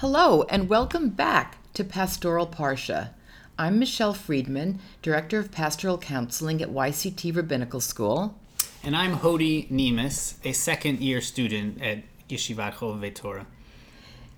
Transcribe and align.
Hello, 0.00 0.44
and 0.44 0.70
welcome 0.70 1.10
back 1.10 1.58
to 1.74 1.84
Pastoral 1.84 2.46
Parsha. 2.46 3.10
I'm 3.58 3.78
Michelle 3.78 4.14
Friedman, 4.14 4.78
Director 5.02 5.38
of 5.38 5.52
Pastoral 5.52 5.98
Counseling 5.98 6.62
at 6.62 6.70
YCT 6.70 7.36
Rabbinical 7.36 7.82
School. 7.82 8.34
And 8.82 8.96
I'm 8.96 9.18
Hody 9.18 9.70
Nemes, 9.70 10.36
a 10.42 10.52
second 10.52 11.00
year 11.00 11.20
student 11.20 11.82
at 11.82 11.98
Yeshivat 12.30 12.76
Chovevei 12.76 13.14
Torah. 13.14 13.46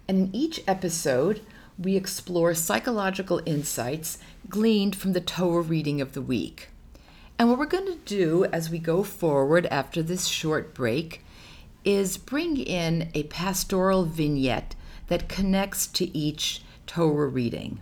And 0.09 0.19
in 0.19 0.35
each 0.35 0.61
episode, 0.67 1.43
we 1.79 1.95
explore 1.95 2.55
psychological 2.55 3.41
insights 3.47 4.19
gleaned 4.49 4.97
from 4.97 5.13
the 5.13 5.21
Torah 5.21 5.63
reading 5.63 6.01
of 6.01 6.15
the 6.15 6.23
week. 6.23 6.71
And 7.39 7.49
what 7.49 7.57
we're 7.61 7.67
going 7.67 7.87
to 7.87 8.01
do 8.05 8.47
as 8.47 8.69
we 8.69 8.81
go 8.81 9.05
forward 9.05 9.67
after 9.67 10.03
this 10.03 10.27
short 10.27 10.75
break 10.75 11.25
is 11.85 12.19
bring 12.19 12.57
in 12.57 13.13
a 13.15 13.23
pastoral 13.23 14.05
vignette 14.07 14.75
that 15.09 15.29
connects 15.29 15.87
to 15.89 16.17
each 16.17 16.63
Torah 16.87 17.29
reading. 17.29 17.81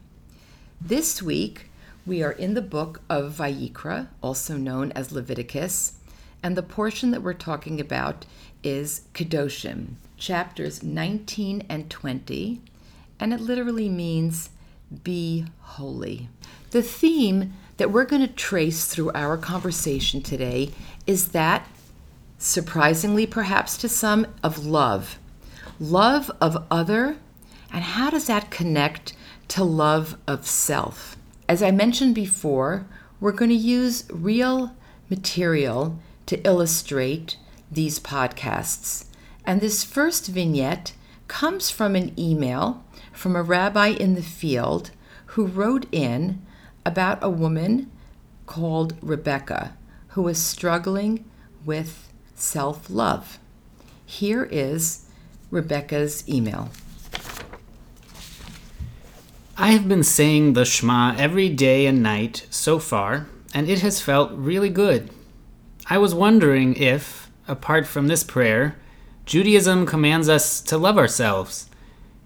This 0.80 1.23
week, 1.23 1.70
we 2.06 2.23
are 2.23 2.33
in 2.33 2.55
the 2.55 2.62
book 2.62 3.02
of 3.09 3.34
Vayikra, 3.34 4.09
also 4.23 4.56
known 4.56 4.91
as 4.93 5.12
Leviticus, 5.12 5.95
and 6.43 6.56
the 6.56 6.62
portion 6.62 7.10
that 7.10 7.23
we're 7.23 7.34
talking 7.34 7.80
about 7.80 8.24
is 8.62 9.02
Kedoshim, 9.15 9.95
chapters 10.16 10.83
19 10.83 11.66
and 11.69 11.91
20, 11.91 12.60
and 13.21 13.32
it 13.32 13.41
literally 13.41 13.88
means 13.88 14.51
be 15.05 15.45
holy. 15.60 16.29
The 16.71 16.82
theme 16.82 17.52
that 17.77 17.93
we're 17.93 18.05
going 18.05 18.27
to 18.27 18.32
trace 18.32 18.87
through 18.87 19.12
our 19.15 19.37
conversation 19.37 20.23
today 20.23 20.71
is 21.07 21.29
that, 21.29 21.68
surprisingly 22.38 23.27
perhaps 23.27 23.77
to 23.79 23.88
some, 23.88 24.27
of 24.43 24.66
love. 24.66 25.20
Love 25.83 26.30
of 26.43 26.62
other, 26.70 27.16
and 27.73 27.83
how 27.83 28.11
does 28.11 28.27
that 28.27 28.51
connect 28.51 29.15
to 29.48 29.65
love 29.65 30.19
of 30.27 30.47
self? 30.47 31.16
As 31.48 31.62
I 31.62 31.71
mentioned 31.71 32.15
before, 32.15 32.87
we're 33.18 33.32
going 33.32 33.49
to 33.49 33.54
use 33.54 34.04
real 34.13 34.77
material 35.09 35.99
to 36.27 36.38
illustrate 36.46 37.38
these 37.73 37.99
podcasts. 37.99 39.07
And 39.46 39.63
this 39.63 39.82
first 39.82 40.27
vignette 40.27 40.93
comes 41.29 41.71
from 41.71 41.97
an 41.97 42.13
email 42.21 42.85
from 43.10 43.35
a 43.35 43.43
rabbi 43.43 43.88
in 43.88 44.15
the 44.15 44.23
field 44.23 44.91
who 45.29 45.47
wrote 45.47 45.87
in 45.91 46.43
about 46.85 47.24
a 47.24 47.30
woman 47.30 47.91
called 48.45 48.97
Rebecca 49.01 49.79
who 50.09 50.21
was 50.21 50.38
struggling 50.38 51.24
with 51.65 52.13
self 52.35 52.91
love. 52.91 53.38
Here 54.04 54.45
is 54.45 55.07
Rebecca's 55.51 56.29
email. 56.29 56.70
I 59.57 59.73
have 59.73 59.88
been 59.88 60.04
saying 60.04 60.52
the 60.52 60.65
Shema 60.65 61.16
every 61.16 61.48
day 61.48 61.87
and 61.87 62.02
night 62.02 62.46
so 62.51 62.79
far, 62.79 63.26
and 63.52 63.68
it 63.68 63.80
has 63.80 64.00
felt 64.00 64.32
really 64.32 64.70
good. 64.70 65.10
I 65.88 65.98
was 65.98 66.15
wondering 66.15 66.76
if, 66.76 67.31
apart 67.48 67.87
from 67.87 68.06
this 68.06 68.25
prayer, 68.25 68.76
Judaism 69.26 69.87
commands 69.87 70.28
us 70.28 70.60
to 70.62 70.78
love 70.78 70.97
ourselves. 70.97 71.69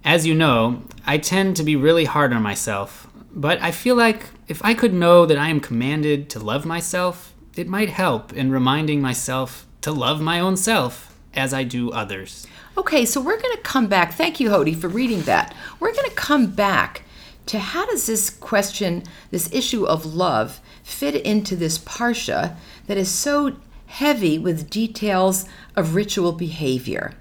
As 0.04 0.26
you 0.26 0.34
know, 0.34 0.82
I 1.06 1.18
tend 1.18 1.56
to 1.56 1.62
be 1.62 1.76
really 1.76 2.04
hard 2.04 2.32
on 2.32 2.42
myself, 2.42 3.08
but 3.32 3.60
I 3.62 3.70
feel 3.70 3.96
like 3.96 4.26
if 4.46 4.62
I 4.64 4.74
could 4.74 4.92
know 4.92 5.24
that 5.24 5.38
I 5.38 5.48
am 5.48 5.60
commanded 5.60 6.28
to 6.30 6.38
love 6.38 6.66
myself, 6.66 7.34
it 7.56 7.68
might 7.68 7.88
help 7.88 8.32
in 8.32 8.52
reminding 8.52 9.00
myself 9.00 9.66
to 9.80 9.92
love 9.92 10.20
my 10.20 10.40
own 10.40 10.56
self 10.56 11.13
as 11.36 11.52
I 11.54 11.64
do 11.64 11.90
others. 11.90 12.46
Okay, 12.76 13.04
so 13.04 13.20
we're 13.20 13.40
going 13.40 13.56
to 13.56 13.62
come 13.62 13.86
back. 13.86 14.14
Thank 14.14 14.40
you, 14.40 14.50
Hody, 14.50 14.76
for 14.76 14.88
reading 14.88 15.22
that. 15.22 15.54
We're 15.78 15.92
going 15.92 16.08
to 16.08 16.16
come 16.16 16.46
back 16.46 17.02
to 17.46 17.58
how 17.58 17.86
does 17.86 18.06
this 18.06 18.30
question, 18.30 19.04
this 19.30 19.52
issue 19.52 19.84
of 19.84 20.14
love, 20.14 20.60
fit 20.82 21.14
into 21.14 21.56
this 21.56 21.78
parsha 21.78 22.56
that 22.86 22.96
is 22.96 23.10
so 23.10 23.56
heavy 23.86 24.38
with 24.38 24.70
details 24.70 25.46
of 25.76 25.94
ritual 25.94 26.32
behavior. 26.32 27.12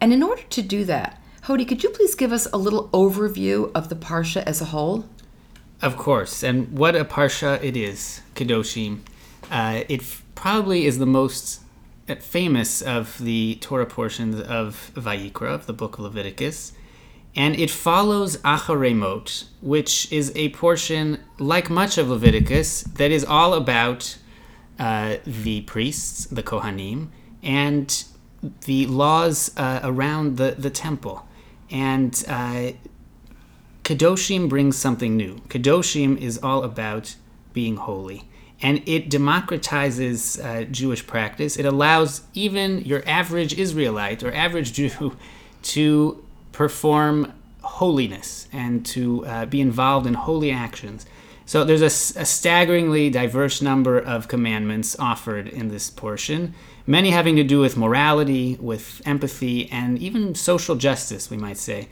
And 0.00 0.12
in 0.12 0.22
order 0.22 0.42
to 0.42 0.62
do 0.62 0.84
that, 0.84 1.20
Hody, 1.44 1.66
could 1.66 1.84
you 1.84 1.90
please 1.90 2.16
give 2.16 2.32
us 2.32 2.48
a 2.52 2.56
little 2.56 2.88
overview 2.88 3.70
of 3.72 3.88
the 3.88 3.94
parsha 3.94 4.42
as 4.42 4.60
a 4.60 4.66
whole? 4.66 5.08
Of 5.80 5.96
course, 5.96 6.42
and 6.42 6.76
what 6.76 6.96
a 6.96 7.04
parsha 7.04 7.62
it 7.62 7.76
is, 7.76 8.22
Kedoshim. 8.34 9.00
Uh, 9.50 9.84
it 9.88 10.00
f- 10.00 10.24
probably 10.34 10.86
is 10.86 10.98
the 10.98 11.06
most 11.06 11.60
famous 12.08 12.82
of 12.82 13.18
the 13.18 13.58
Torah 13.60 13.86
portions 13.86 14.40
of 14.40 14.92
Vayikra, 14.94 15.54
of 15.54 15.66
the 15.66 15.72
book 15.72 15.98
of 15.98 16.04
Leviticus 16.04 16.72
and 17.36 17.54
it 17.60 17.70
follows 17.70 18.38
Acharei 18.38 18.96
Mot, 18.96 19.44
which 19.60 20.10
is 20.10 20.32
a 20.34 20.48
portion, 20.50 21.20
like 21.38 21.68
much 21.68 21.98
of 21.98 22.08
Leviticus, 22.08 22.82
that 22.94 23.10
is 23.10 23.24
all 23.26 23.52
about 23.52 24.16
uh, 24.78 25.16
the 25.26 25.60
priests, 25.62 26.24
the 26.26 26.42
Kohanim, 26.42 27.08
and 27.42 28.04
the 28.64 28.86
laws 28.86 29.54
uh, 29.58 29.80
around 29.84 30.38
the, 30.38 30.54
the 30.56 30.70
temple. 30.70 31.28
And 31.70 32.24
uh, 32.26 32.72
Kedoshim 33.84 34.48
brings 34.48 34.76
something 34.78 35.14
new. 35.14 35.36
Kedoshim 35.48 36.18
is 36.18 36.38
all 36.42 36.64
about 36.64 37.16
being 37.52 37.76
holy. 37.76 38.26
And 38.62 38.82
it 38.86 39.10
democratizes 39.10 40.42
uh, 40.42 40.64
Jewish 40.64 41.06
practice. 41.06 41.58
It 41.58 41.66
allows 41.66 42.22
even 42.32 42.80
your 42.80 43.02
average 43.06 43.54
Israelite 43.54 44.22
or 44.22 44.32
average 44.32 44.72
Jew 44.72 45.16
to 45.62 46.24
perform 46.52 47.32
holiness 47.60 48.48
and 48.52 48.86
to 48.86 49.26
uh, 49.26 49.46
be 49.46 49.60
involved 49.60 50.06
in 50.06 50.14
holy 50.14 50.50
actions. 50.50 51.04
So 51.44 51.64
there's 51.64 51.82
a, 51.82 52.20
a, 52.20 52.24
staggeringly 52.24 53.10
diverse 53.10 53.62
number 53.62 53.98
of 53.98 54.26
commandments 54.26 54.98
offered 54.98 55.46
in 55.46 55.68
this 55.68 55.90
portion, 55.90 56.54
many 56.86 57.10
having 57.10 57.36
to 57.36 57.44
do 57.44 57.60
with 57.60 57.76
morality, 57.76 58.56
with 58.60 59.00
empathy, 59.06 59.70
and 59.70 59.96
even 59.98 60.34
social 60.34 60.74
justice, 60.74 61.30
we 61.30 61.36
might 61.36 61.56
say. 61.56 61.88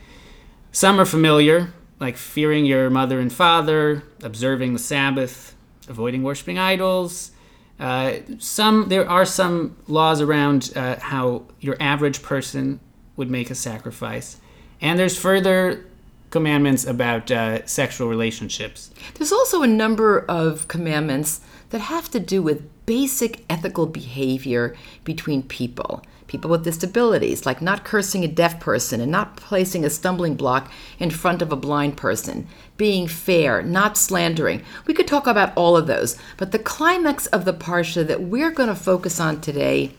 Some 0.73 0.99
are 0.99 1.05
familiar, 1.05 1.73
like 2.01 2.17
fearing 2.17 2.65
your 2.65 2.89
mother 2.89 3.19
and 3.21 3.31
father, 3.31 4.03
observing 4.21 4.73
the 4.73 4.79
Sabbath, 4.79 5.54
avoiding 5.87 6.23
worshiping 6.23 6.57
idols. 6.57 7.31
Uh, 7.79 8.13
some 8.39 8.87
there 8.89 9.09
are 9.09 9.25
some 9.25 9.75
laws 9.87 10.21
around 10.21 10.71
uh, 10.75 10.97
how 10.99 11.43
your 11.59 11.75
average 11.79 12.21
person 12.23 12.79
would 13.17 13.29
make 13.29 13.49
a 13.49 13.55
sacrifice. 13.55 14.39
And 14.81 14.97
there's 14.99 15.17
further 15.17 15.85
commandments 16.29 16.85
about 16.85 17.31
uh, 17.31 17.65
sexual 17.65 18.07
relationships. 18.09 18.91
There's 19.15 19.31
also 19.31 19.61
a 19.61 19.67
number 19.67 20.25
of 20.27 20.67
commandments 20.67 21.41
that 21.69 21.79
have 21.79 22.09
to 22.11 22.19
do 22.19 22.41
with 22.41 22.69
basic 22.85 23.43
ethical 23.49 23.85
behavior 23.85 24.75
between 25.03 25.43
people. 25.43 26.03
People 26.27 26.49
with 26.49 26.63
disabilities, 26.63 27.45
like 27.45 27.61
not 27.61 27.85
cursing 27.85 28.23
a 28.23 28.27
deaf 28.27 28.59
person 28.59 28.99
and 28.99 29.11
not 29.11 29.37
placing 29.37 29.85
a 29.85 29.89
stumbling 29.89 30.35
block 30.35 30.71
in 30.97 31.11
front 31.11 31.41
of 31.41 31.51
a 31.51 31.55
blind 31.55 31.97
person, 31.97 32.47
being 32.77 33.07
fair, 33.07 33.61
not 33.61 33.95
slandering. 33.95 34.63
We 34.87 34.93
could 34.93 35.07
talk 35.07 35.27
about 35.27 35.53
all 35.55 35.77
of 35.77 35.87
those, 35.87 36.17
but 36.37 36.51
the 36.51 36.59
climax 36.59 37.27
of 37.27 37.45
the 37.45 37.53
Parsha 37.53 38.05
that 38.07 38.23
we're 38.23 38.51
going 38.51 38.69
to 38.69 38.75
focus 38.75 39.19
on 39.19 39.39
today 39.39 39.91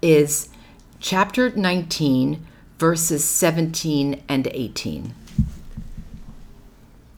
is 0.00 0.48
chapter 1.00 1.50
19, 1.50 2.44
verses 2.78 3.24
17 3.24 4.22
and 4.28 4.48
18. 4.50 5.14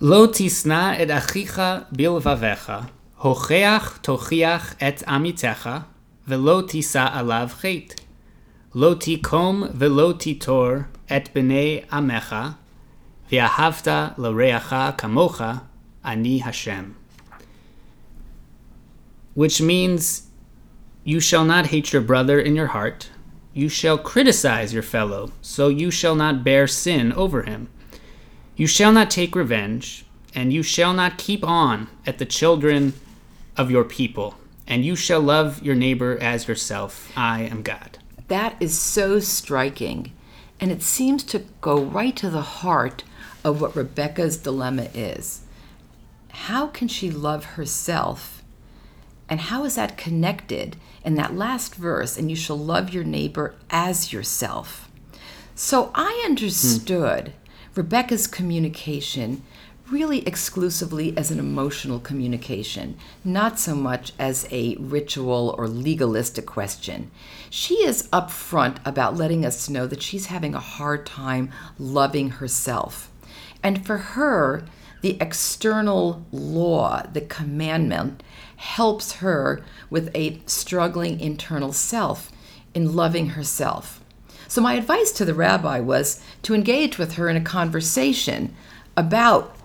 Lo 0.01 0.27
tisna 0.27 0.99
et 0.99 1.09
achicha 1.09 1.87
bilvavecha, 1.93 2.89
hocheach 3.21 4.01
tochiach 4.03 4.77
et 4.81 5.03
amitecha, 5.07 5.85
velo 6.27 6.63
tisa 6.63 7.13
alav 7.13 7.61
chet. 7.61 8.01
Lo 8.73 8.95
tikom 8.95 9.71
velo 9.73 10.15
titor 10.15 10.87
et 11.09 11.33
bnei 11.35 11.85
amecha, 11.89 12.57
v'ahavta 13.31 14.17
l'reacha 14.17 14.97
kamocha, 14.97 15.63
ani 16.03 16.39
Hashem. 16.39 16.97
Which 19.35 19.61
means, 19.61 20.29
you 21.05 21.21
shall 21.21 21.45
not 21.45 21.67
hate 21.67 21.93
your 21.93 22.03
brother 22.03 22.41
in 22.41 22.57
your 22.57 22.69
heart, 22.69 23.11
you 23.53 23.69
shall 23.69 23.99
criticize 23.99 24.73
your 24.73 24.83
fellow, 24.83 25.33
so 25.43 25.69
you 25.69 25.91
shall 25.91 26.15
not 26.15 26.43
bear 26.43 26.67
sin 26.67 27.13
over 27.13 27.43
him. 27.43 27.69
You 28.57 28.67
shall 28.67 28.93
not 28.93 29.11
take 29.11 29.35
revenge, 29.35 30.07
and 30.35 30.53
you 30.53 30.63
shall 30.63 30.95
not 30.95 31.19
keep 31.19 31.45
on 31.45 31.89
at 32.07 32.19
the 32.19 32.25
children 32.25 32.95
of 33.57 33.71
your 33.71 33.85
people, 33.85 34.37
and 34.67 34.85
you 34.85 34.97
shall 34.97 35.21
love 35.21 35.63
your 35.63 35.75
neighbor 35.75 36.19
as 36.21 36.49
yourself. 36.49 37.13
I 37.17 37.43
am 37.43 37.63
God. 37.63 37.99
That 38.29 38.57
is 38.61 38.79
so 38.79 39.19
striking, 39.19 40.13
and 40.61 40.71
it 40.71 40.83
seems 40.83 41.25
to 41.25 41.45
go 41.61 41.83
right 41.83 42.17
to 42.17 42.31
the 42.31 42.43
heart 42.43 43.05
of 43.45 43.61
what 43.61 43.77
Rebecca's 43.77 44.37
dilemma 44.37 44.89
is. 44.95 45.43
How 46.31 46.69
can 46.69 46.89
she 46.89 47.11
love 47.11 47.45
herself 47.45 48.41
and 49.31 49.41
how 49.41 49.65
is 49.65 49.77
that 49.77 49.97
connected 49.97 50.77
in 51.05 51.15
that 51.15 51.37
last 51.37 51.77
verse? 51.77 52.19
And 52.19 52.29
you 52.29 52.37
shall 52.37 52.59
love 52.59 52.93
your 52.93 53.05
neighbor 53.05 53.55
as 53.71 54.13
yourself. 54.13 54.91
So 55.55 55.93
I 55.95 56.23
understood 56.27 57.29
hmm. 57.29 57.35
Rebecca's 57.81 58.27
communication 58.27 59.43
really 59.91 60.27
exclusively 60.27 61.17
as 61.17 61.31
an 61.31 61.39
emotional 61.39 61.99
communication, 61.99 62.97
not 63.25 63.59
so 63.59 63.75
much 63.75 64.13
as 64.19 64.47
a 64.51 64.77
ritual 64.79 65.55
or 65.59 65.67
legalistic 65.67 66.47
question. 66.47 67.11
She 67.49 67.75
is 67.85 68.09
upfront 68.09 68.79
about 68.85 69.17
letting 69.17 69.45
us 69.45 69.69
know 69.69 69.87
that 69.87 70.03
she's 70.03 70.27
having 70.27 70.55
a 70.55 70.61
hard 70.61 71.07
time 71.07 71.51
loving 71.79 72.31
herself. 72.31 73.11
And 73.63 73.85
for 73.85 73.99
her, 73.99 74.65
the 75.03 75.17
external 75.21 76.25
law, 76.31 77.03
the 77.13 77.23
commandment, 77.23 78.23
helps 78.57 79.15
her 79.15 79.65
with 79.89 80.11
a 80.15 80.41
struggling 80.47 81.19
internal 81.21 81.73
self 81.73 82.31
in 82.75 82.95
loving 82.95 83.31
herself. 83.31 84.03
So, 84.47 84.61
my 84.61 84.75
advice 84.75 85.13
to 85.13 85.25
the 85.25 85.35
rabbi 85.35 85.81
was 85.81 86.21
to 86.43 86.55
engage 86.55 86.99
with 86.99 87.15
her 87.15 87.29
in 87.29 87.37
a 87.37 87.41
conversation 87.41 88.55
about 88.97 89.57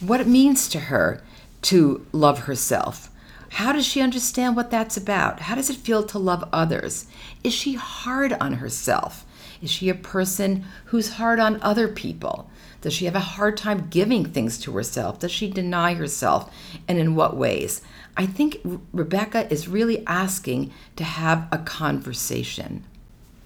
what 0.00 0.20
it 0.20 0.26
means 0.26 0.68
to 0.68 0.80
her 0.80 1.22
to 1.62 2.06
love 2.12 2.40
herself. 2.40 3.10
How 3.50 3.72
does 3.72 3.86
she 3.86 4.00
understand 4.00 4.56
what 4.56 4.70
that's 4.70 4.96
about? 4.96 5.40
How 5.40 5.54
does 5.54 5.70
it 5.70 5.76
feel 5.76 6.04
to 6.04 6.18
love 6.18 6.48
others? 6.52 7.06
Is 7.42 7.52
she 7.52 7.74
hard 7.74 8.32
on 8.34 8.54
herself? 8.54 9.26
Is 9.60 9.70
she 9.70 9.88
a 9.88 9.94
person 9.94 10.64
who's 10.86 11.14
hard 11.14 11.40
on 11.40 11.60
other 11.60 11.88
people? 11.88 12.48
Does 12.80 12.94
she 12.94 13.04
have 13.04 13.16
a 13.16 13.20
hard 13.20 13.56
time 13.56 13.88
giving 13.90 14.24
things 14.24 14.56
to 14.60 14.72
herself? 14.72 15.18
Does 15.18 15.32
she 15.32 15.50
deny 15.50 15.94
herself? 15.94 16.50
And 16.88 16.98
in 16.98 17.14
what 17.14 17.36
ways? 17.36 17.82
I 18.16 18.26
think 18.26 18.60
Rebecca 18.92 19.52
is 19.52 19.68
really 19.68 20.06
asking 20.06 20.72
to 20.96 21.04
have 21.04 21.46
a 21.52 21.58
conversation. 21.58 22.84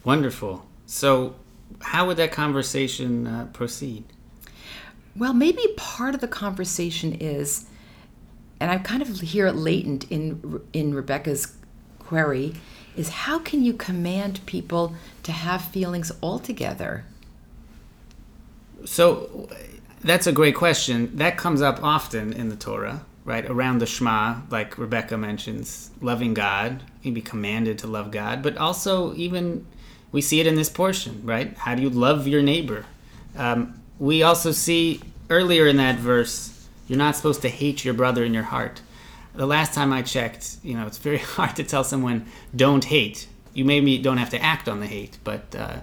Wonderful. 0.05 0.67
So, 0.87 1.35
how 1.81 2.07
would 2.07 2.19
that 2.19 2.31
conversation 2.31 3.27
uh, 3.27 3.47
proceed? 3.53 4.05
Well, 5.17 5.33
maybe 5.33 5.63
part 5.77 6.15
of 6.15 6.21
the 6.21 6.29
conversation 6.29 7.13
is, 7.15 7.67
and 8.61 8.71
I 8.71 8.79
kind 8.79 9.03
of 9.03 9.21
hear 9.21 9.47
it 9.47 9.55
latent 9.55 10.11
in 10.11 10.61
in 10.73 10.95
Rebecca's 10.95 11.55
query, 12.01 12.55
is 12.97 13.09
how 13.09 13.39
can 13.39 13.65
you 13.65 13.73
command 13.73 14.45
people 14.47 14.95
to 15.23 15.33
have 15.33 15.63
feelings 15.63 16.13
altogether? 16.23 17.05
So, 18.85 19.49
that's 20.03 20.27
a 20.27 20.33
great 20.33 20.55
question. 20.55 21.17
That 21.17 21.39
comes 21.39 21.63
up 21.63 21.83
often 21.83 22.33
in 22.33 22.51
the 22.51 22.57
Torah, 22.57 23.05
right? 23.25 23.49
Around 23.49 23.79
the 23.79 23.87
Shema, 23.87 24.41
like 24.51 24.77
Rebecca 24.77 25.17
mentions, 25.17 25.91
loving 26.01 26.35
God. 26.35 26.83
You 27.03 27.11
can 27.11 27.15
be 27.15 27.23
commanded 27.23 27.79
to 27.79 27.87
love 27.87 28.11
God, 28.11 28.43
but 28.43 28.59
also 28.59 29.15
even 29.15 29.65
we 30.13 30.21
see 30.21 30.41
it 30.41 30.47
in 30.47 30.57
this 30.57 30.69
portion, 30.69 31.23
right? 31.25 31.57
How 31.57 31.75
do 31.75 31.83
you 31.83 31.91
love 31.91 32.29
your 32.29 32.43
neighbor? 32.43 32.85
Um, 33.37 33.81
we 33.99 34.23
also 34.23 34.53
see 34.53 35.01
earlier 35.31 35.67
in 35.67 35.77
that 35.77 35.97
verse, 35.97 36.69
you're 36.89 36.99
not 36.99 37.17
supposed 37.17 37.43
to 37.43 37.49
hate 37.49 37.85
your 37.85 37.95
brother 37.95 38.25
in 38.25 38.35
your 38.35 38.43
heart. 38.43 38.81
The 39.35 39.47
last 39.47 39.75
time 39.75 39.93
I 39.93 40.03
checked, 40.03 40.59
you 40.63 40.75
know, 40.75 40.87
it's 40.87 40.99
very 40.99 41.19
hard 41.37 41.57
to 41.57 41.65
tell 41.65 41.85
someone 41.85 42.27
don't 42.55 42.85
hate. 42.85 43.27
You 43.53 43.65
maybe 43.65 43.99
don't 43.99 44.19
have 44.19 44.31
to 44.31 44.43
act 44.43 44.69
on 44.69 44.81
the 44.81 44.87
hate, 44.87 45.19
but 45.25 45.55
uh, 45.57 45.77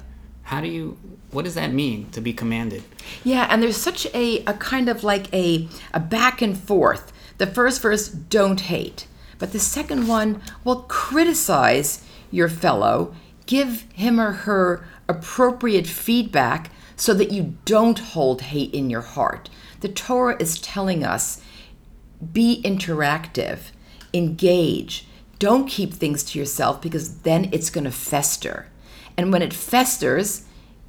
how 0.44 0.62
do 0.62 0.68
you? 0.68 0.98
What 1.32 1.46
does 1.46 1.56
that 1.56 1.72
mean 1.72 2.10
to 2.12 2.20
be 2.20 2.34
commanded? 2.34 2.84
Yeah, 3.24 3.48
and 3.50 3.64
there's 3.64 3.78
such 3.78 4.06
a, 4.14 4.44
a 4.44 4.54
kind 4.54 4.90
of 4.90 5.04
like 5.04 5.34
a 5.34 5.70
a 5.94 6.00
back 6.00 6.42
and 6.42 6.58
forth. 6.58 7.14
The 7.38 7.48
first 7.48 7.82
verse, 7.82 8.10
don't 8.10 8.60
hate, 8.60 9.08
but 9.40 9.54
the 9.54 9.60
second 9.60 10.08
one, 10.08 10.42
well, 10.66 10.86
criticize 10.90 12.04
your 12.30 12.50
fellow, 12.50 13.16
give 13.46 13.86
him 13.94 14.20
or 14.20 14.32
her 14.32 14.86
appropriate 15.08 15.88
feedback 15.88 16.70
so 17.02 17.16
that 17.16 17.32
you 17.32 17.56
don't 17.66 17.98
hold 17.98 18.44
hate 18.44 18.72
in 18.76 18.88
your 18.92 19.02
heart. 19.02 19.50
The 19.80 19.90
Torah 19.90 20.38
is 20.40 20.62
telling 20.62 21.04
us 21.04 21.42
be 22.32 22.62
interactive, 22.64 23.72
engage, 24.14 25.08
don't 25.40 25.68
keep 25.68 25.96
things 25.96 26.24
to 26.26 26.38
yourself 26.38 26.80
because 26.80 27.22
then 27.22 27.50
it's 27.52 27.72
going 27.72 27.86
to 27.86 27.92
fester. 27.92 28.68
And 29.18 29.34
when 29.34 29.42
it 29.42 29.52
festers, 29.52 30.46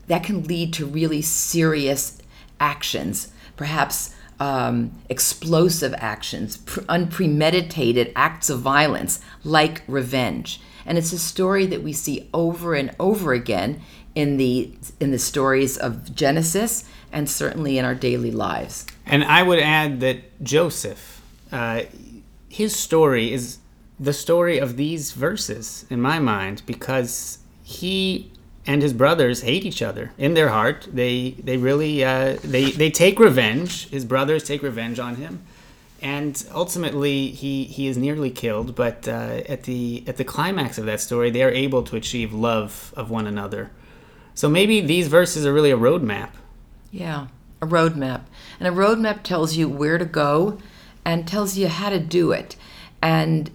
that 0.09 0.23
can 0.23 0.45
lead 0.45 0.75
to 0.75 0.85
really 0.85 1.23
serious 1.23 2.19
actions, 2.61 3.33
perhaps 3.57 4.15
um, 4.39 4.93
explosive 5.09 5.95
actions, 5.97 6.59
pre- 6.59 6.85
unpremeditated 6.91 8.13
acts 8.15 8.51
of 8.51 8.61
violence 8.61 9.19
like 9.45 9.83
revenge. 9.87 10.61
And 10.85 10.99
it's 10.99 11.15
a 11.15 11.19
story 11.19 11.65
that 11.67 11.83
we 11.83 11.95
see 11.95 12.29
over 12.35 12.75
and 12.75 12.95
over 13.01 13.33
again 13.33 13.81
in 14.15 14.37
the 14.37 14.73
in 15.01 15.11
the 15.11 15.19
stories 15.19 15.77
of 15.77 16.15
Genesis 16.15 16.85
and 17.13 17.29
certainly 17.29 17.79
in 17.79 17.85
our 17.85 17.95
daily 17.95 18.31
lives. 18.31 18.87
And 19.07 19.25
I 19.25 19.43
would 19.43 19.59
add 19.59 20.01
that 20.01 20.43
Joseph, 20.43 21.23
uh, 21.51 21.83
his 22.49 22.75
story 22.75 23.33
is 23.33 23.59
the 23.99 24.13
story 24.13 24.59
of 24.59 24.77
these 24.77 25.13
verses 25.13 25.87
in 25.91 26.01
my 26.01 26.19
mind 26.19 26.63
because 26.67 27.39
he 27.63 28.31
and 28.67 28.83
his 28.83 28.93
brothers 28.93 29.43
hate 29.43 29.65
each 29.65 29.83
other 29.83 30.13
in 30.19 30.35
their 30.35 30.49
heart. 30.49 30.89
They 30.93 31.33
they 31.33 31.57
really 31.57 32.05
uh, 32.05 32.37
they 32.43 32.71
they 32.71 32.91
take 32.91 33.19
revenge. 33.19 33.89
His 33.91 34.05
brothers 34.05 34.45
take 34.45 34.63
revenge 34.63 34.99
on 34.99 35.17
him, 35.17 35.43
and 36.01 36.45
ultimately 36.55 37.29
he 37.29 37.65
he 37.65 37.87
is 37.87 37.97
nearly 37.97 38.31
killed. 38.31 38.75
But 38.75 39.09
uh, 39.09 39.43
at 39.49 39.65
the 39.65 40.05
at 40.07 40.17
the 40.17 40.25
climax 40.25 40.79
of 40.79 40.87
that 40.87 41.01
story, 41.01 41.31
they 41.31 41.43
are 41.43 41.51
able 41.51 41.83
to 41.85 41.97
achieve 41.97 42.33
love 42.33 42.95
of 42.97 43.11
one 43.11 43.27
another. 43.27 43.71
So 44.35 44.49
maybe 44.49 44.81
these 44.81 45.09
verses 45.09 45.45
are 45.47 45.53
really 45.53 45.71
a 45.71 45.77
roadmap. 45.77 46.31
Yeah, 46.91 47.29
a 47.61 47.67
roadmap. 47.67 48.23
And 48.59 48.69
a 48.69 48.77
roadmap 48.77 49.23
tells 49.23 49.57
you 49.57 49.69
where 49.69 49.99
to 49.99 50.05
go 50.05 50.59
and 51.05 51.27
tells 51.27 51.57
you 51.57 51.69
how 51.69 51.91
to 51.91 51.99
do 51.99 52.33
it. 52.33 52.57
And 53.03 53.51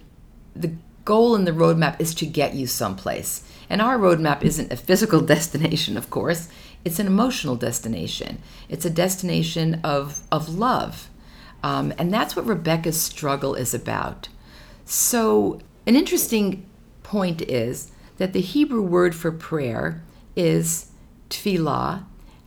the 0.54 0.72
goal 1.04 1.34
in 1.34 1.44
the 1.44 1.52
roadmap 1.52 2.00
is 2.00 2.14
to 2.16 2.26
get 2.26 2.54
you 2.54 2.66
someplace. 2.66 3.42
And 3.70 3.80
our 3.80 3.98
roadmap 3.98 4.42
isn't 4.42 4.72
a 4.72 4.76
physical 4.76 5.20
destination, 5.34 5.96
of 5.96 6.10
course, 6.10 6.48
it's 6.84 6.98
an 6.98 7.06
emotional 7.06 7.56
destination. 7.56 8.38
It's 8.68 8.84
a 8.84 8.90
destination 8.90 9.80
of, 9.82 10.22
of 10.30 10.48
love. 10.48 11.08
Um, 11.62 11.92
and 11.98 12.12
that's 12.12 12.36
what 12.36 12.46
Rebecca's 12.46 13.00
struggle 13.00 13.54
is 13.54 13.74
about. 13.74 14.28
So, 14.84 15.60
an 15.86 15.96
interesting 15.96 16.64
point 17.02 17.42
is 17.42 17.90
that 18.18 18.32
the 18.32 18.40
Hebrew 18.40 18.82
word 18.82 19.14
for 19.14 19.32
prayer 19.32 20.02
is 20.38 20.86
tefillah, 21.28 22.04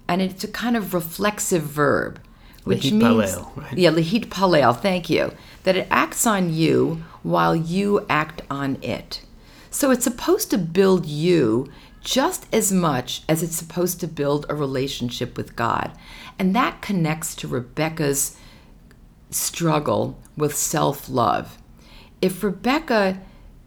and 0.08 0.22
it's 0.22 0.44
a 0.44 0.48
kind 0.48 0.76
of 0.76 0.94
reflexive 0.94 1.64
verb, 1.64 2.20
which 2.64 2.84
Lehit 2.86 2.92
means 2.94 3.36
palel, 3.36 3.58
right? 3.58 3.78
yeah, 3.78 3.92
lehit 3.92 4.30
palel. 4.30 4.80
Thank 4.80 5.10
you. 5.10 5.34
That 5.64 5.76
it 5.76 5.88
acts 5.92 6.26
on 6.26 6.54
you 6.54 7.04
while 7.22 7.56
you 7.56 8.06
act 8.10 8.42
on 8.50 8.82
it. 8.82 9.22
So 9.70 9.92
it's 9.92 10.04
supposed 10.04 10.50
to 10.52 10.58
build 10.58 11.06
you 11.06 11.70
just 12.02 12.48
as 12.52 12.72
much 12.72 13.22
as 13.30 13.44
it's 13.44 13.56
supposed 13.56 14.00
to 14.00 14.08
build 14.08 14.46
a 14.50 14.56
relationship 14.56 15.38
with 15.38 15.56
God, 15.56 15.92
and 16.40 16.56
that 16.56 16.82
connects 16.82 17.36
to 17.36 17.48
Rebecca's 17.48 18.38
struggle 19.30 20.18
with 20.36 20.56
self 20.56 21.10
love. 21.10 21.58
If 22.22 22.44
Rebecca 22.44 23.20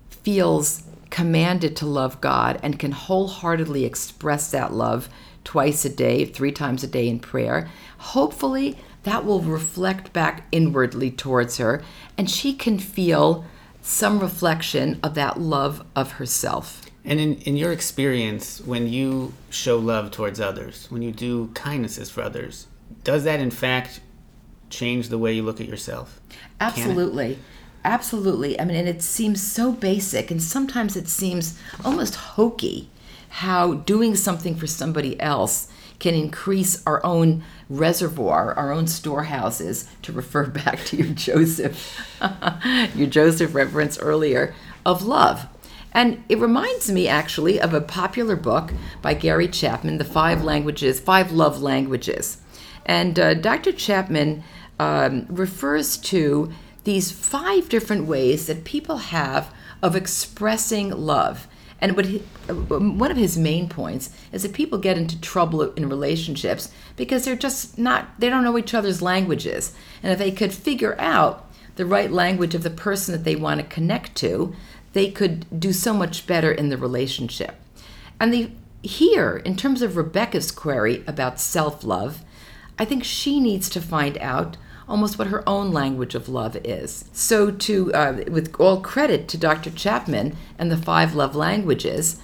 feels 0.09 0.85
commanded 1.15 1.77
to 1.77 1.87
love 1.87 2.21
God 2.21 2.59
and 2.61 2.77
can 2.77 2.91
wholeheartedly 2.91 3.85
express 3.85 4.51
that 4.51 4.73
love 4.73 5.09
twice 5.45 5.85
a 5.85 5.89
day, 5.89 6.25
three 6.25 6.51
times 6.51 6.83
a 6.83 6.89
day 6.89 7.09
in 7.09 7.21
prayer, 7.21 7.71
hopefully 7.99 8.77
that 9.05 9.25
will 9.25 9.41
reflect 9.41 10.13
back 10.13 10.45
inwardly 10.51 11.13
towards 11.13 11.59
her 11.59 11.85
and 12.19 12.29
she 12.29 12.53
can 12.53 12.81
feel 12.81 13.45
some 13.81 14.19
reflection 14.19 14.99
of 15.05 15.15
that 15.15 15.39
love 15.39 15.87
of 15.95 16.13
herself. 16.13 16.83
And 17.05 17.21
in, 17.21 17.37
in 17.43 17.57
your 17.57 17.71
experience, 17.71 18.61
when 18.63 18.89
you 18.89 19.35
show 19.51 19.79
love 19.79 20.11
towards 20.11 20.41
others, 20.41 20.91
when 20.91 21.03
you 21.03 21.13
do 21.13 21.49
kindnesses 21.55 22.11
for 22.11 22.23
others, 22.23 22.67
does 23.05 23.23
that 23.23 23.39
in 23.39 23.53
fact 23.53 24.01
change 24.69 25.11
the 25.11 25.19
way 25.19 25.35
you 25.35 25.45
look 25.45 25.61
at 25.61 25.69
yourself? 25.69 26.21
Absolutely. 26.61 27.39
Absolutely. 27.85 28.59
I 28.59 28.65
mean, 28.65 28.77
and 28.77 28.89
it 28.89 29.03
seems 29.03 29.43
so 29.43 29.71
basic, 29.71 30.31
and 30.31 30.43
sometimes 30.43 30.97
it 30.97 31.09
seems 31.09 31.59
almost 31.85 32.15
hokey 32.15 32.89
how 33.29 33.75
doing 33.75 34.17
something 34.17 34.55
for 34.55 34.67
somebody 34.67 35.21
else 35.21 35.69
can 35.99 36.15
increase 36.15 36.83
our 36.87 37.05
own 37.05 37.45
reservoir, 37.69 38.55
our 38.55 38.73
own 38.73 38.87
storehouses, 38.87 39.89
to 40.03 40.13
refer 40.13 40.47
back 40.65 40.85
to 40.85 40.97
your 40.97 41.15
Joseph, 41.15 42.11
your 42.95 43.07
Joseph 43.07 43.55
reference 43.55 43.99
earlier, 43.99 44.55
of 44.87 45.03
love. 45.03 45.47
And 45.93 46.25
it 46.29 46.39
reminds 46.39 46.91
me 46.91 47.07
actually 47.07 47.61
of 47.61 47.73
a 47.73 47.81
popular 47.81 48.35
book 48.35 48.73
by 49.01 49.15
Gary 49.15 49.47
Chapman, 49.47 49.99
The 49.99 50.05
Five 50.05 50.43
Languages, 50.43 50.99
Five 51.01 51.31
Love 51.33 51.63
Languages. 51.63 52.39
And 52.85 53.19
uh, 53.19 53.35
Dr. 53.35 53.73
Chapman 53.73 54.43
um, 54.81 55.27
refers 55.29 55.97
to 55.99 56.53
these 56.85 57.11
five 57.11 57.69
different 57.69 58.07
ways 58.07 58.47
that 58.47 58.65
people 58.65 58.99
have 58.99 59.53
of 59.83 59.97
expressing 59.97 60.91
love. 60.91 61.49
And 61.81 61.99
he, 62.05 62.19
one 62.49 63.11
of 63.11 63.17
his 63.17 63.37
main 63.37 63.69
points 63.69 64.11
is 64.33 64.43
that 64.43 64.55
people 64.55 64.79
get 64.79 64.97
into 64.97 65.21
trouble 65.21 65.63
in 65.73 65.89
relationships 65.89 66.71
because 66.97 67.25
they're 67.25 67.37
just 67.37 67.79
not, 67.79 68.19
they 68.19 68.31
don't 68.31 68.45
know 68.45 68.57
each 68.57 68.73
other's 68.73 69.03
languages. 69.03 69.75
And 70.03 70.13
if 70.13 70.19
they 70.19 70.31
could 70.31 70.53
figure 70.53 70.97
out 70.99 71.51
the 71.77 71.85
right 71.85 72.11
language 72.11 72.55
of 72.55 72.63
the 72.63 72.71
person 72.71 73.13
that 73.13 73.25
they 73.25 73.37
want 73.37 73.61
to 73.61 73.67
connect 73.67 74.15
to, 74.17 74.55
they 74.93 75.11
could 75.11 75.61
do 75.61 75.73
so 75.73 75.93
much 75.93 76.27
better 76.27 76.53
in 76.53 76.69
the 76.69 76.79
relationship. 76.79 77.57
And 78.21 78.33
the, 78.33 78.51
here, 78.83 79.39
in 79.39 79.57
terms 79.57 79.83
of 79.83 79.97
Rebecca's 79.97 80.51
query 80.53 81.03
about 81.07 81.41
self 81.41 81.85
love, 81.85 82.23
I 82.79 82.85
think 82.85 83.05
she 83.05 83.41
needs 83.41 83.69
to 83.71 83.81
find 83.81 84.17
out 84.19 84.57
almost 84.89 85.19
what 85.19 85.29
her 85.29 85.49
own 85.49 85.73
language 85.73 86.15
of 86.15 86.29
love 86.29 86.57
is. 86.65 87.05
So, 87.13 87.51
to 87.51 87.93
uh, 87.95 88.25
with 88.29 88.55
all 88.59 88.81
credit 88.81 89.29
to 89.29 89.39
Dr. 89.39 89.71
Chapman 89.71 90.37
and 90.59 90.71
the 90.71 90.77
five 90.77 91.15
love 91.15 91.35
languages, 91.35 92.21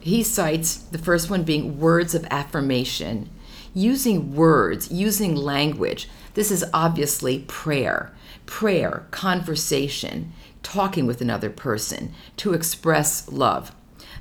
he 0.00 0.22
cites 0.22 0.76
the 0.76 0.98
first 0.98 1.30
one 1.30 1.42
being 1.42 1.80
words 1.80 2.14
of 2.14 2.26
affirmation. 2.30 3.30
Using 3.74 4.34
words, 4.34 4.90
using 4.90 5.34
language. 5.36 6.08
This 6.34 6.50
is 6.50 6.64
obviously 6.72 7.40
prayer. 7.40 8.12
Prayer, 8.46 9.06
conversation, 9.10 10.32
talking 10.62 11.06
with 11.06 11.20
another 11.20 11.50
person 11.50 12.14
to 12.38 12.54
express 12.54 13.28
love. 13.28 13.74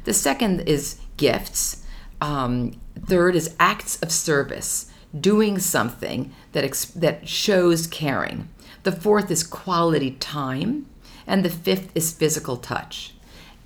The 0.04 0.14
second 0.14 0.62
is 0.62 1.00
gifts. 1.18 1.86
Um, 2.20 2.74
third 3.06 3.36
is 3.36 3.56
acts 3.60 4.02
of 4.02 4.12
service 4.12 4.92
doing 5.20 5.60
something 5.60 6.34
that, 6.52 6.64
ex- 6.64 6.86
that 6.86 7.28
shows 7.28 7.88
caring. 7.88 8.50
The 8.84 8.92
fourth 8.92 9.32
is 9.32 9.44
quality 9.44 10.12
time. 10.12 10.88
And 11.28 11.44
the 11.44 11.50
fifth 11.50 11.92
is 11.96 12.14
physical 12.14 12.58
touch. 12.58 13.14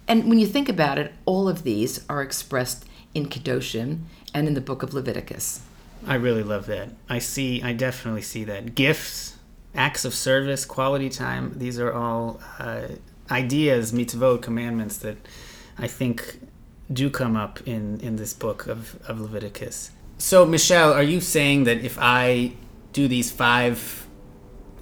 And 0.08 0.29
when 0.29 0.39
you 0.39 0.48
think 0.48 0.70
about 0.70 0.98
it, 0.98 1.12
all 1.25 1.50
of 1.50 1.63
these 1.63 2.06
are 2.08 2.22
expressed 2.22 2.86
in 3.13 3.27
Kedoshim 3.27 4.03
and 4.34 4.48
in 4.48 4.53
the 4.53 4.62
book 4.62 4.82
of 4.82 4.94
Leviticus. 4.94 5.62
I 6.08 6.15
really 6.15 6.44
love 6.44 6.65
that. 6.68 6.89
I 7.10 7.20
see, 7.20 7.62
I 7.62 7.74
definitely 7.74 8.22
see 8.22 8.46
that. 8.46 8.75
Gifts, 8.75 9.36
acts 9.75 10.06
of 10.06 10.13
service, 10.13 10.65
quality 10.65 11.10
time, 11.10 11.53
these 11.58 11.79
are 11.79 11.91
all 11.91 12.39
uh, 12.60 12.88
ideas, 13.29 13.91
mitzvot, 13.91 14.41
commandments 14.41 14.98
that 15.00 15.18
I 15.77 15.88
think 15.88 16.39
do 16.91 17.10
come 17.10 17.36
up 17.36 17.60
in, 17.68 18.00
in 18.00 18.15
this 18.15 18.34
book 18.34 18.68
of, 18.68 19.00
of 19.08 19.20
Leviticus. 19.20 19.91
So, 20.22 20.46
Michelle, 20.46 20.92
are 20.92 21.02
you 21.02 21.22
saying 21.22 21.64
that 21.64 21.78
if 21.78 21.98
I 21.98 22.52
do 22.92 23.08
these 23.08 23.32
five 23.32 24.06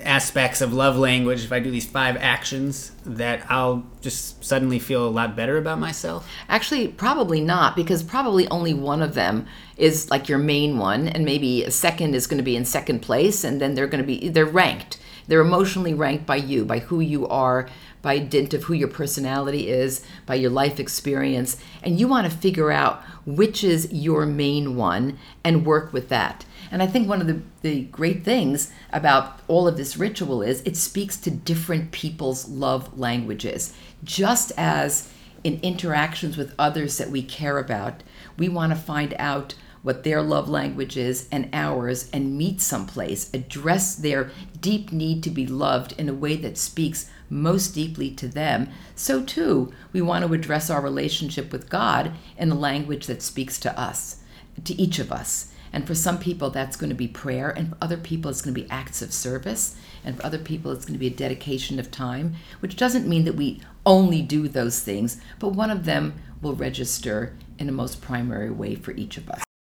aspects 0.01 0.62
of 0.62 0.74
love 0.74 0.98
language, 0.98 1.44
if 1.44 1.51
I 1.51 1.60
do 1.60 1.70
these 1.70 1.86
five 1.86 2.17
actions, 2.17 2.91
that 3.06 3.46
I'll 3.48 3.86
just 4.01 4.44
suddenly 4.44 4.79
feel 4.79 5.08
a 5.08 5.10
lot 5.10 5.36
better 5.36 5.60
about 5.60 5.77
myself? 5.77 6.27
Actually, 6.50 6.88
probably 6.88 7.39
not, 7.39 7.75
because 7.75 8.01
probably 8.01 8.48
only 8.48 8.74
one 8.74 9.03
of 9.03 9.13
them 9.13 9.46
is 9.77 10.10
like 10.10 10.27
your 10.27 10.39
main 10.39 10.79
one, 10.79 11.08
and 11.08 11.24
maybe 11.24 11.63
a 11.63 11.72
second 11.72 12.15
is 12.15 12.25
going 12.25 12.39
to 12.39 12.44
be 12.44 12.56
in 12.56 12.65
second 12.65 13.01
place, 13.01 13.44
and 13.44 13.62
then 13.62 13.75
they're 13.75 13.86
going 13.86 14.03
to 14.03 14.08
be, 14.08 14.29
they're 14.29 14.44
ranked. 14.44 14.98
They're 15.27 15.41
emotionally 15.41 15.94
ranked 15.94 16.25
by 16.25 16.38
you, 16.38 16.65
by 16.65 16.79
who 16.79 17.00
you 17.00 17.27
are, 17.27 17.70
by 18.01 18.20
dint 18.20 18.54
of 18.54 18.63
who 18.63 18.74
your 18.74 18.88
personality 18.88 19.70
is, 19.70 20.04
by 20.25 20.36
your 20.36 20.50
life 20.50 20.80
experience, 20.80 21.58
and 21.84 22.00
you 22.00 22.08
want 22.08 22.30
to 22.30 22.38
figure 22.38 22.72
out 22.72 23.04
which 23.25 23.63
is 23.63 23.92
your 23.92 24.25
main 24.25 24.75
one 24.75 25.18
and 25.44 25.66
work 25.66 25.92
with 25.92 26.10
that. 26.10 26.46
And 26.72 26.84
I 26.84 26.88
think 26.88 27.08
one 27.08 27.22
of 27.22 27.27
the, 27.27 27.42
the 27.62 27.82
great 27.86 28.24
things 28.24 28.72
about 28.92 29.39
all 29.48 29.68
of 29.68 29.77
this 29.77 29.98
ritual 29.98 30.42
is 30.42 30.62
it 30.62 30.75
speaks 30.75 31.18
to 31.18 31.32
different 31.32 31.92
people's 31.92 32.48
love 32.48 32.98
languages. 32.98 33.74
Just 34.04 34.51
as 34.58 35.12
in 35.44 35.60
interactions 35.62 36.38
with 36.38 36.54
others 36.60 36.98
that 36.98 37.10
we 37.10 37.24
care 37.24 37.58
about, 37.58 38.04
we 38.38 38.50
want 38.50 38.72
to 38.72 38.77
find 38.77 39.16
out 39.18 39.56
what 39.84 40.03
their 40.03 40.22
love 40.22 40.50
language 40.50 40.98
is 40.98 41.27
and 41.31 41.50
ours 41.53 42.10
and 42.12 42.38
meet 42.38 42.62
someplace, 42.62 43.34
address 43.34 43.96
their 43.96 44.31
deep 44.60 44.91
need 44.91 45.24
to 45.24 45.29
be 45.29 45.48
loved 45.48 45.93
in 45.98 46.10
a 46.10 46.13
way 46.13 46.36
that 46.36 46.57
speaks 46.57 47.10
most 47.29 47.69
deeply 47.69 48.10
to 48.12 48.27
them, 48.27 48.69
so 48.96 49.24
too 49.24 49.72
we 49.91 50.01
want 50.01 50.25
to 50.25 50.34
address 50.34 50.69
our 50.69 50.81
relationship 50.81 51.51
with 51.51 51.69
God 51.69 52.13
in 52.38 52.51
a 52.51 52.55
language 52.55 53.07
that 53.07 53.22
speaks 53.22 53.60
to 53.60 53.79
us, 53.79 54.22
to 54.63 54.74
each 54.81 55.00
of 55.00 55.12
us. 55.12 55.51
And 55.74 55.86
for 55.86 55.96
some 55.96 56.17
people, 56.17 56.50
that's 56.50 56.77
going 56.77 56.89
to 56.89 56.96
be 56.96 57.10
prayer, 57.10 57.50
and 57.50 57.69
for 57.69 57.77
other 57.81 57.98
people, 57.98 58.31
it's 58.31 58.41
going 58.41 58.55
to 58.55 58.62
be 58.62 58.69
acts 58.72 59.01
of 59.01 59.12
service, 59.12 59.75
and 60.05 60.15
for 60.15 60.25
other 60.25 60.38
people, 60.38 60.72
it's 60.72 60.86
going 60.86 60.93
to 60.93 61.00
be 61.00 61.07
a 61.07 61.12
dedication 61.12 61.77
of 61.77 61.91
time, 61.91 62.36
which 62.62 62.77
doesn't 62.77 63.07
mean 63.07 63.25
that 63.25 63.36
we 63.36 63.62
only 63.86 64.22
do 64.22 64.48
those 64.48 64.79
things, 64.79 65.19
but 65.39 65.50
one 65.50 65.69
of 65.69 65.84
them 65.84 66.13
will 66.41 66.55
register 66.55 67.36
in 67.60 67.67
a 67.67 67.74
most 67.74 68.01
primary 68.01 68.50
way 68.50 68.75
for 68.75 68.91
each 68.91 69.17
of 69.17 69.29
us. 69.29 69.47